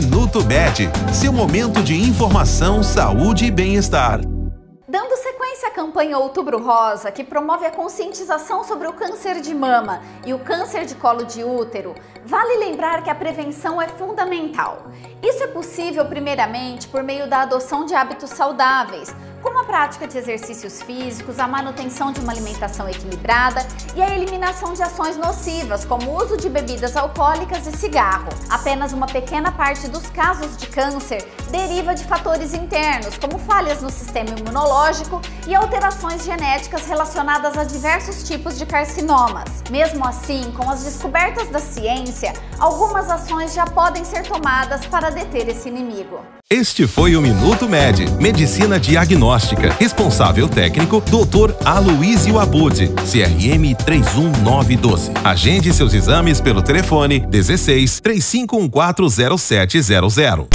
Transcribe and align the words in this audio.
Minuto 0.00 0.44
Med, 0.44 0.88
seu 1.12 1.32
momento 1.32 1.82
de 1.82 1.92
informação, 1.92 2.84
saúde 2.84 3.46
e 3.46 3.50
bem-estar. 3.50 4.20
Dando 4.88 5.16
sequência 5.16 5.66
à 5.66 5.70
campanha 5.72 6.16
Outubro 6.16 6.62
Rosa, 6.62 7.10
que 7.10 7.24
promove 7.24 7.66
a 7.66 7.70
conscientização 7.72 8.62
sobre 8.62 8.86
o 8.86 8.92
câncer 8.92 9.40
de 9.40 9.52
mama 9.52 10.00
e 10.24 10.32
o 10.32 10.38
câncer 10.38 10.84
de 10.84 10.94
colo 10.94 11.24
de 11.24 11.42
útero, 11.42 11.96
vale 12.24 12.58
lembrar 12.58 13.02
que 13.02 13.10
a 13.10 13.14
prevenção 13.14 13.82
é 13.82 13.88
fundamental. 13.88 14.86
Isso 15.20 15.42
é 15.42 15.48
possível, 15.48 16.04
primeiramente, 16.04 16.86
por 16.86 17.02
meio 17.02 17.28
da 17.28 17.42
adoção 17.42 17.84
de 17.84 17.92
hábitos 17.92 18.30
saudáveis, 18.30 19.12
como 19.42 19.60
a 19.60 19.64
prática 19.64 20.06
de 20.06 20.18
exercícios 20.18 20.82
físicos, 20.82 21.38
a 21.38 21.46
manutenção 21.46 22.12
de 22.12 22.20
uma 22.20 22.32
alimentação 22.32 22.88
equilibrada 22.88 23.66
e 23.94 24.02
a 24.02 24.14
eliminação 24.14 24.72
de 24.72 24.82
ações 24.82 25.16
nocivas, 25.16 25.84
como 25.84 26.10
o 26.10 26.22
uso 26.22 26.36
de 26.36 26.48
bebidas 26.48 26.96
alcoólicas 26.96 27.66
e 27.66 27.76
cigarro. 27.76 28.28
Apenas 28.48 28.92
uma 28.92 29.06
pequena 29.06 29.52
parte 29.52 29.88
dos 29.88 30.08
casos 30.10 30.56
de 30.56 30.66
câncer 30.66 31.26
deriva 31.50 31.94
de 31.94 32.04
fatores 32.04 32.54
internos, 32.54 33.16
como 33.18 33.38
falhas 33.38 33.82
no 33.82 33.90
sistema 33.90 34.30
imunológico 34.30 35.20
e 35.46 35.54
alterações 35.54 36.24
genéticas 36.24 36.86
relacionadas 36.86 37.56
a 37.56 37.64
diversos 37.64 38.22
tipos 38.24 38.58
de 38.58 38.66
carcinomas. 38.66 39.62
Mesmo 39.70 40.06
assim, 40.06 40.52
com 40.56 40.68
as 40.68 40.82
descobertas 40.82 41.48
da 41.48 41.58
ciência, 41.58 42.32
algumas 42.58 43.10
ações 43.10 43.54
já 43.54 43.64
podem 43.64 44.04
ser 44.04 44.22
tomadas 44.22 44.84
para 44.86 45.10
deter 45.10 45.48
esse 45.48 45.68
inimigo. 45.68 46.20
Este 46.50 46.86
foi 46.86 47.14
o 47.14 47.20
Minuto 47.20 47.68
Med, 47.68 48.10
Medicina 48.12 48.80
Diagnóstica. 48.80 49.27
Responsável 49.78 50.48
técnico, 50.48 51.02
Dr. 51.02 51.54
Aloysio 51.62 52.38
Abud, 52.38 52.90
CRM 53.10 53.74
31912. 53.84 55.10
Agende 55.22 55.70
seus 55.74 55.92
exames 55.92 56.40
pelo 56.40 56.62
telefone 56.62 57.20
16 57.28 58.00
35140700. 58.00 60.46